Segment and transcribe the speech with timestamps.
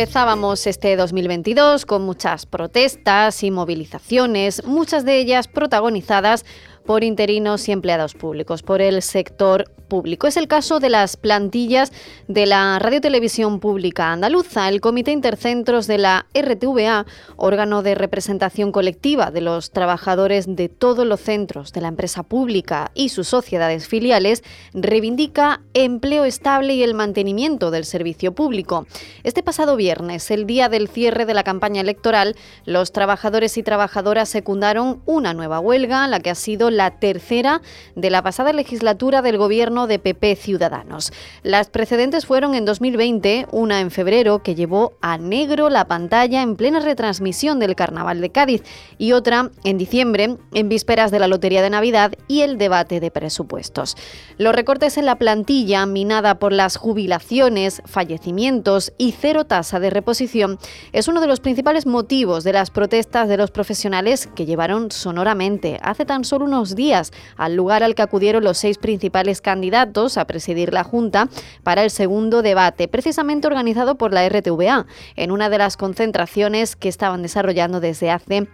[0.00, 6.46] Empezábamos este 2022 con muchas protestas y movilizaciones, muchas de ellas protagonizadas
[6.86, 10.26] por interinos y empleados públicos, por el sector público.
[10.26, 11.92] Es el caso de las plantillas
[12.28, 14.70] de la Radio Televisión Pública Andaluza.
[14.70, 17.04] El Comité Intercentros de la RTVA,
[17.36, 22.90] órgano de representación colectiva de los trabajadores de todos los centros de la empresa pública
[22.94, 28.86] y sus sociedades filiales, reivindica empleo estable y el mantenimiento del servicio público.
[29.24, 34.28] Este pasado viernes, el día del cierre de la campaña electoral, los trabajadores y trabajadoras
[34.28, 37.60] secundaron una nueva huelga, la que ha sido la tercera
[37.96, 41.12] de la pasada legislatura del gobierno de PP Ciudadanos.
[41.42, 46.56] Las precedentes fueron en 2020, una en febrero que llevó a negro la pantalla en
[46.56, 48.62] plena retransmisión del Carnaval de Cádiz
[48.98, 53.10] y otra en diciembre, en vísperas de la Lotería de Navidad y el debate de
[53.10, 53.96] presupuestos.
[54.38, 60.58] Los recortes en la plantilla, minada por las jubilaciones, fallecimientos y cero tasa de reposición,
[60.92, 65.78] es uno de los principales motivos de las protestas de los profesionales que llevaron sonoramente
[65.82, 70.24] hace tan solo unos días al lugar al que acudieron los seis principales candidatos a
[70.26, 71.28] presidir la Junta
[71.62, 76.88] para el segundo debate, precisamente organizado por la RTVA, en una de las concentraciones que
[76.88, 78.48] estaban desarrollando desde hace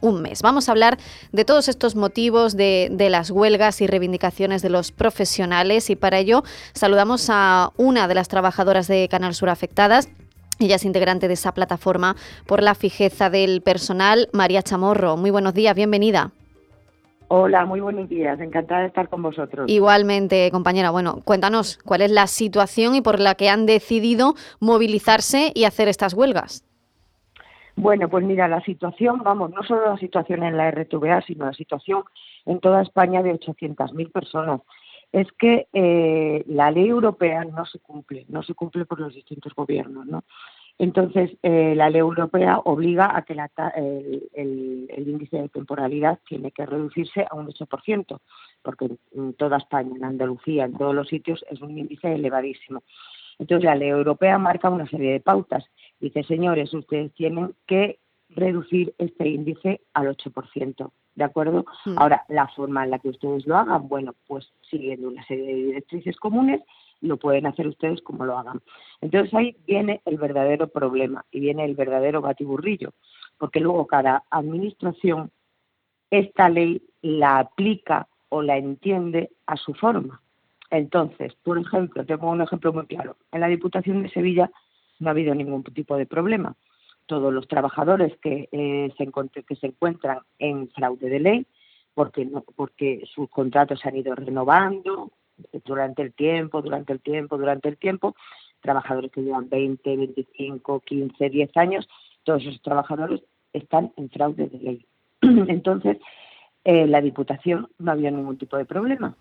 [0.00, 0.42] un mes.
[0.42, 0.98] Vamos a hablar
[1.32, 6.18] de todos estos motivos de, de, las huelgas y reivindicaciones de los profesionales y para
[6.18, 10.08] ello saludamos a una de las trabajadoras de Canal Sur afectadas.
[10.58, 15.16] Ella es integrante de esa plataforma por la fijeza del personal, María Chamorro.
[15.16, 16.32] Muy buenos días, bienvenida.
[17.32, 18.40] Hola, muy buenos días.
[18.40, 19.70] Encantada de estar con vosotros.
[19.70, 20.90] Igualmente, compañera.
[20.90, 25.86] Bueno, cuéntanos cuál es la situación y por la que han decidido movilizarse y hacer
[25.86, 26.64] estas huelgas.
[27.76, 31.52] Bueno, pues mira, la situación, vamos, no solo la situación en la RTVA, sino la
[31.52, 32.02] situación
[32.46, 34.60] en toda España de 800.000 personas.
[35.12, 39.54] Es que eh, la ley europea no se cumple, no se cumple por los distintos
[39.54, 40.24] gobiernos, ¿no?
[40.80, 43.34] Entonces, eh, la ley europea obliga a que
[43.74, 48.18] el, índice de temporalidad tiene que reducirse a un 8%,
[48.62, 52.82] porque en toda España, en Andalucía, en todos los sitios, es un índice elevadísimo.
[53.38, 55.66] Entonces, la ley europea marca una serie de pautas.
[56.00, 57.98] Dice, señores, ustedes tienen que
[58.30, 60.90] reducir este índice al 8%.
[61.14, 61.66] ¿De acuerdo?
[61.84, 61.98] Mm.
[61.98, 65.54] Ahora, la forma en la que ustedes lo hagan, bueno, pues siguiendo una serie de
[65.56, 66.62] directrices comunes
[67.00, 68.60] lo pueden hacer ustedes como lo hagan.
[69.00, 72.92] Entonces ahí viene el verdadero problema y viene el verdadero batiburrillo,
[73.38, 75.30] porque luego cada administración
[76.10, 80.20] esta ley la aplica o la entiende a su forma.
[80.70, 83.16] Entonces, por ejemplo, tengo un ejemplo muy claro.
[83.32, 84.50] En la Diputación de Sevilla
[85.00, 86.54] no ha habido ningún tipo de problema.
[87.06, 89.10] Todos los trabajadores que, eh, se,
[89.42, 91.46] que se encuentran en fraude de ley,
[91.94, 95.10] porque, no, porque sus contratos se han ido renovando,
[95.64, 98.14] durante el tiempo, durante el tiempo, durante el tiempo,
[98.60, 101.88] trabajadores que llevan 20, 25, 15, 10 años,
[102.24, 104.86] todos esos trabajadores están en fraude de ley.
[105.20, 105.98] Entonces,
[106.64, 109.16] eh, la Diputación no había ningún tipo de problema.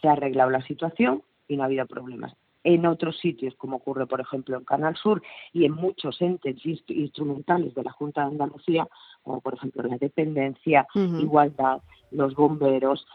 [0.00, 2.34] Se ha arreglado la situación y no ha habido problemas.
[2.62, 5.22] En otros sitios, como ocurre, por ejemplo, en Canal Sur
[5.52, 8.86] y en muchos entes instrumentales de la Junta de Andalucía,
[9.22, 13.06] como por ejemplo la dependencia, igualdad, los bomberos,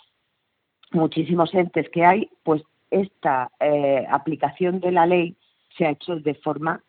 [0.96, 5.36] muchísimos entes que hay, pues esta eh, aplicación de la ley
[5.78, 6.82] se ha hecho de forma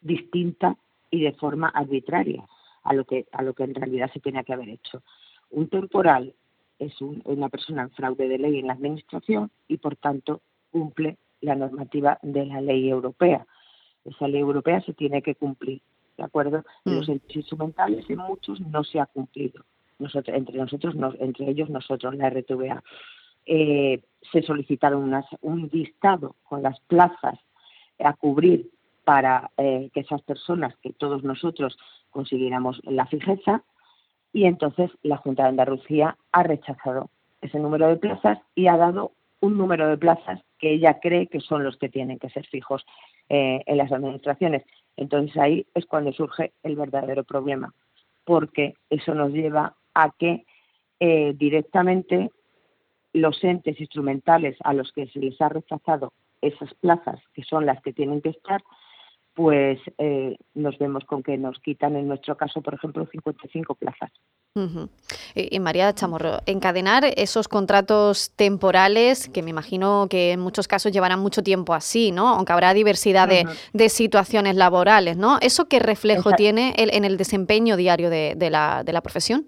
[0.00, 0.76] distinta
[1.10, 2.44] y de forma arbitraria
[2.84, 5.02] a lo que a lo que en realidad se tenía que haber hecho.
[5.50, 6.34] Un temporal
[6.78, 10.40] es una persona en fraude de ley en la administración y por tanto
[10.70, 13.46] cumple la normativa de la ley europea.
[14.04, 15.82] Esa ley europea se tiene que cumplir,
[16.16, 16.64] ¿de acuerdo?
[16.84, 17.12] En los mm.
[17.12, 19.64] entes instrumentales en muchos no se ha cumplido.
[19.98, 22.82] Nosotros, entre nosotros, entre ellos nosotros, la RTVA.
[23.46, 24.00] Eh,
[24.32, 27.38] se solicitaron un listado con las plazas
[27.98, 28.70] a cubrir
[29.04, 31.78] para eh, que esas personas, que todos nosotros
[32.10, 33.64] consiguiéramos la fijeza,
[34.32, 37.10] y entonces la Junta de Andalucía ha rechazado
[37.40, 41.40] ese número de plazas y ha dado un número de plazas que ella cree que
[41.40, 42.84] son los que tienen que ser fijos
[43.28, 44.62] eh, en las administraciones.
[44.96, 47.74] Entonces ahí es cuando surge el verdadero problema,
[48.24, 50.44] porque eso nos lleva a que
[51.00, 52.30] directamente
[53.12, 57.80] los entes instrumentales a los que se les ha rechazado esas plazas, que son las
[57.82, 58.62] que tienen que estar,
[59.34, 64.10] pues eh, nos vemos con que nos quitan, en nuestro caso, por ejemplo, 55 plazas.
[65.34, 71.20] y, María Chamorro, encadenar esos contratos temporales, que me imagino que en muchos casos llevarán
[71.20, 72.28] mucho tiempo así, ¿no?
[72.28, 75.38] Aunque habrá diversidad de, situaciones laborales, ¿no?
[75.40, 79.46] ¿Eso qué reflejo tiene en el desempeño diario de, la, de la profesión?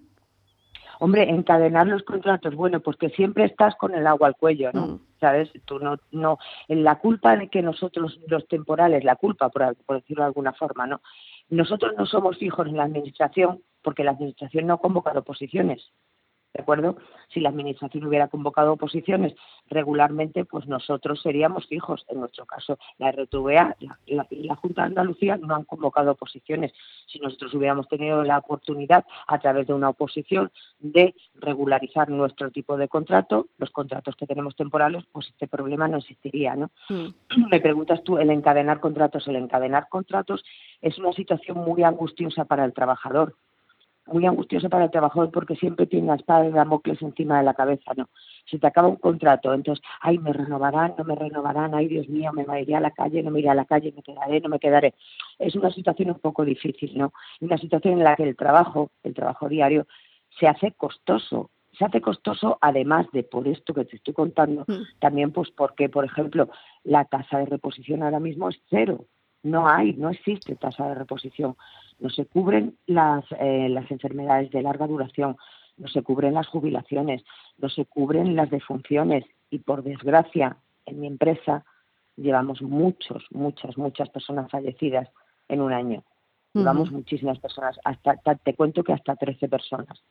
[1.02, 4.86] Hombre, encadenar los contratos, bueno, pues que siempre estás con el agua al cuello, ¿no?
[4.86, 5.00] Mm.
[5.18, 5.50] ¿Sabes?
[5.64, 6.38] Tú no, no,
[6.68, 10.86] la culpa de que nosotros, los temporales, la culpa, por, por decirlo de alguna forma,
[10.86, 11.00] ¿no?
[11.48, 15.90] Nosotros no somos fijos en la administración porque la administración no ha convocado posiciones.
[16.54, 16.96] ¿De acuerdo?
[17.28, 19.34] Si la Administración hubiera convocado oposiciones
[19.70, 22.04] regularmente, pues nosotros seríamos fijos.
[22.08, 23.76] En nuestro caso, la RTVA,
[24.06, 26.72] la, la, Junta de Andalucía no han convocado oposiciones.
[27.06, 32.76] Si nosotros hubiéramos tenido la oportunidad, a través de una oposición, de regularizar nuestro tipo
[32.76, 36.70] de contrato, los contratos que tenemos temporales, pues este problema no existiría, ¿no?
[36.88, 37.48] Mm.
[37.50, 40.44] Me preguntas tú, el encadenar contratos, el encadenar contratos
[40.80, 43.36] es una situación muy angustiosa para el trabajador
[44.06, 47.54] muy angustioso para el trabajador porque siempre tiene la espada de Damocles encima de la
[47.54, 48.08] cabeza, ¿no?
[48.46, 52.32] Se te acaba un contrato, entonces, ay, me renovarán, no me renovarán, ay, Dios mío,
[52.32, 54.58] me iré a la calle, no me iré a la calle, me quedaré, no me
[54.58, 54.94] quedaré.
[55.38, 57.12] Es una situación un poco difícil, ¿no?
[57.40, 59.86] Una situación en la que el trabajo, el trabajo diario,
[60.38, 61.50] se hace costoso.
[61.78, 64.98] Se hace costoso además de por esto que te estoy contando, mm.
[64.98, 66.50] también pues porque, por ejemplo,
[66.84, 69.06] la tasa de reposición ahora mismo es cero.
[69.42, 71.56] No hay, no existe tasa de reposición
[72.02, 75.36] no se cubren las, eh, las enfermedades de larga duración,
[75.76, 77.22] no se cubren las jubilaciones,
[77.58, 81.64] no se cubren las defunciones y por desgracia en mi empresa
[82.16, 85.08] llevamos muchos, muchas, muchas personas fallecidas
[85.48, 86.02] en un año.
[86.54, 90.02] Llevamos muchísimas personas, hasta te cuento que hasta 13 personas.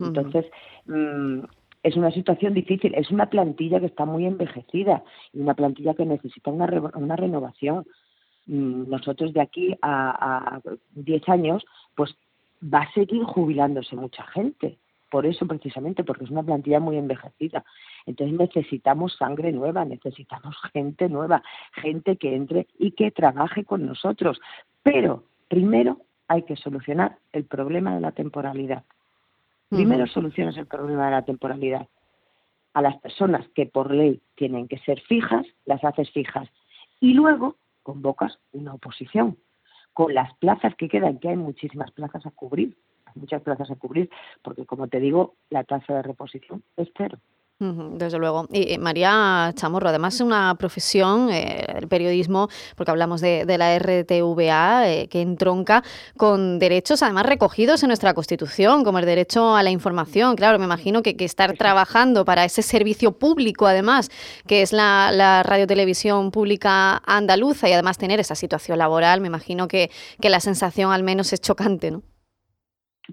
[0.00, 0.46] Entonces,
[0.86, 1.44] mm,
[1.84, 6.04] es una situación difícil, es una plantilla que está muy envejecida y una plantilla que
[6.04, 7.86] necesita una, una renovación.
[8.46, 10.60] Mm, nosotros de aquí a,
[10.94, 11.64] 10 años,
[11.94, 12.14] pues
[12.62, 14.78] va a seguir jubilándose mucha gente.
[15.10, 17.64] Por eso, precisamente, porque es una plantilla muy envejecida.
[18.04, 21.42] Entonces necesitamos sangre nueva, necesitamos gente nueva,
[21.72, 24.40] gente que entre y que trabaje con nosotros.
[24.82, 28.82] Pero primero hay que solucionar el problema de la temporalidad.
[29.68, 31.88] Primero solucionas el problema de la temporalidad.
[32.74, 36.48] A las personas que por ley tienen que ser fijas, las haces fijas.
[37.00, 39.38] Y luego convocas una oposición.
[39.92, 42.76] Con las plazas que quedan, que hay muchísimas plazas a cubrir,
[43.14, 44.10] muchas plazas a cubrir,
[44.42, 47.20] porque como te digo, la tasa de reposición es cero.
[47.98, 48.46] Desde luego.
[48.52, 54.88] Y María Chamorro, además es una profesión, eh, el periodismo, porque hablamos de, la RTVA,
[54.90, 55.82] eh, que entronca
[56.16, 60.36] con derechos además recogidos en nuestra Constitución, como el derecho a la información.
[60.36, 64.10] Claro, me imagino que, estar trabajando para ese servicio público, además,
[64.46, 69.68] que es la, la radiotelevisión pública andaluza, y además tener esa situación laboral, me imagino
[69.68, 69.90] que,
[70.20, 72.02] que la sensación al menos es chocante, ¿no?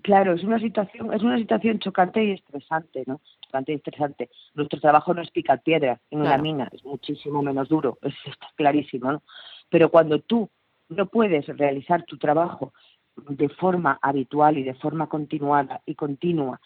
[0.04, 3.20] Claro, es una situación, es una situación chocante y estresante, ¿no?
[3.42, 4.30] Chocante y estresante.
[4.54, 8.48] Nuestro trabajo no es picar piedra en una mina, es muchísimo menos duro, es, está
[8.56, 9.24] clarísimo, ¿no?
[9.70, 10.50] Pero cuando tú
[10.88, 12.74] no puedes realizar tu trabajo
[13.16, 16.62] de forma habitual y de forma continuada y continua,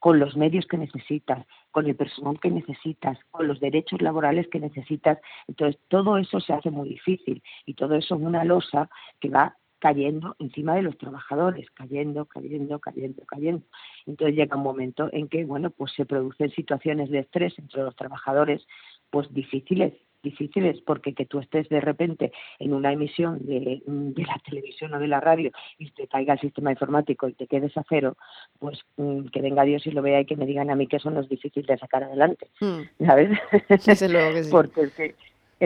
[0.00, 4.60] con los medios que necesitas, con el personal que necesitas, con los derechos laborales que
[4.60, 5.18] necesitas,
[5.48, 9.56] entonces todo eso se hace muy difícil y todo eso es una losa que va
[9.84, 13.66] cayendo encima de los trabajadores, cayendo, cayendo, cayendo, cayendo.
[14.06, 17.94] Entonces llega un momento en que, bueno, pues se producen situaciones de estrés entre los
[17.94, 18.66] trabajadores,
[19.10, 24.94] pues difíciles, difíciles, porque que tú estés de repente en una emisión de, la televisión
[24.94, 28.16] o de la radio y te caiga el sistema informático y te quedes a cero,
[28.58, 30.96] pues mm, que venga Dios y lo vea y que me digan a mí que
[30.96, 33.04] eso no es difícil de sacar adelante, mm.
[33.04, 33.38] ¿sabes?
[34.50, 35.14] porque que,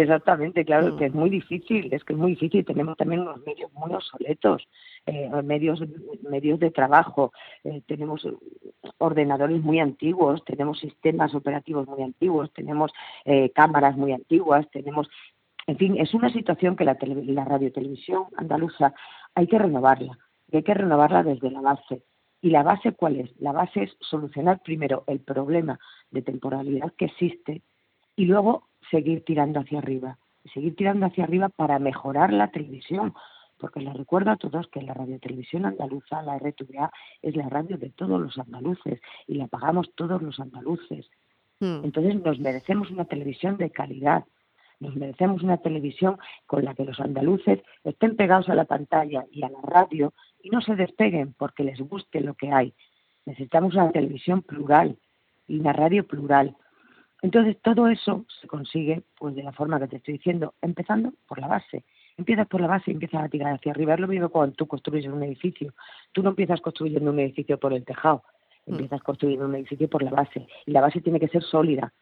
[0.01, 1.19] Exactamente, claro, que es mm.
[1.19, 2.65] muy difícil, es que es muy difícil.
[2.65, 4.69] Tenemos también unos medios muy obsoletos,
[5.07, 5.83] eh, medios,
[6.23, 7.33] medios de trabajo,
[7.65, 8.27] eh, tenemos
[8.99, 12.93] ordenadores muy antiguos, tenemos sistemas operativos muy antiguos, tenemos
[13.25, 15.09] eh, cámaras muy antiguas, tenemos,
[15.67, 18.95] en fin, es una situación que la, la radiotelevisión andaluza
[19.35, 20.17] hay que renovarla,
[20.53, 22.03] hay que renovarla desde la base.
[22.41, 23.31] ¿Y la base cuál es?
[23.41, 25.81] La base es solucionar primero el problema
[26.13, 27.63] de temporalidad que existe
[28.19, 30.19] y luego seguir tirando hacia arriba,
[30.53, 33.15] seguir tirando hacia arriba para mejorar la televisión,
[33.59, 36.91] porque les recuerdo a todos que la radiotelevisión andaluza, la RTVA,
[37.23, 41.09] es la radio de todos los andaluces y la pagamos todos los andaluces.
[41.61, 41.85] Hmm.
[41.85, 44.25] Entonces nos merecemos una televisión de calidad,
[44.81, 49.45] nos merecemos una televisión con la que los andaluces estén pegados a la pantalla y
[49.45, 52.75] a la radio y no se despeguen porque les guste lo que hay.
[53.27, 54.99] Necesitamos una televisión plural
[55.47, 56.57] y una radio plural
[57.23, 61.41] entonces, todo eso se consigue pues de la forma que te estoy diciendo, empezando por
[61.41, 61.85] la base,
[62.19, 63.95] Empiezas por la base y empiezas a tirar hacia arriba.
[63.95, 65.73] Es lo mismo cuando tú construyes un edificio.
[66.11, 68.25] Tú no empiezas construyendo un edificio por el tejado,
[68.67, 68.73] mm.
[68.73, 70.49] empiezas construyendo un edificio por la base.
[70.67, 71.93] Y la base tiene que ser sólida.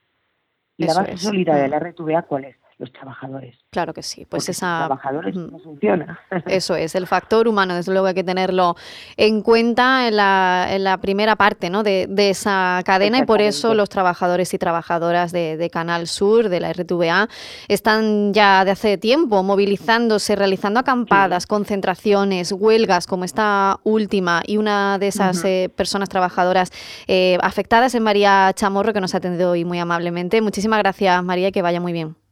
[0.79, 1.71] Y la base sólida de mm.
[1.71, 2.57] la RTVA, ¿cuál es?
[2.79, 3.57] Los trabajadores.
[3.71, 4.81] Claro que sí, pues esa...
[4.81, 6.21] trabajadores no funciona.
[6.47, 8.77] Eso es, el factor humano, desde luego hay que tenerlo
[9.17, 11.83] en cuenta en la, en la primera parte ¿no?
[11.83, 16.49] de, de esa cadena y por eso los trabajadores y trabajadoras de, de, Canal Sur,
[16.49, 17.29] de la RTVA,
[17.69, 24.99] están ya de hace tiempo movilizándose, realizando acampadas, concentraciones, huelgas como esta última y una
[24.99, 26.71] de esas eh, personas trabajadoras
[27.07, 30.41] eh, afectadas es María Chamorro que nos ha atendido hoy muy amablemente.
[30.43, 32.26] Muchísimas gracias María y que vaya muy bien.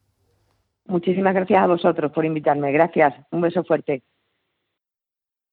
[0.87, 2.71] Muchísimas gracias a vosotros por invitarme.
[2.71, 3.13] Gracias.
[3.31, 4.03] Un beso fuerte.